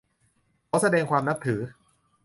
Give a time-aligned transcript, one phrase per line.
[0.69, 1.59] ขอแสดงความนับถือ